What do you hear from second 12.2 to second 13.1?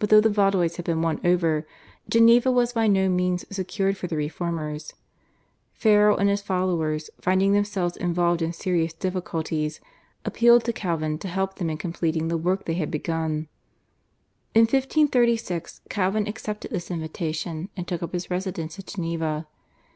the work they had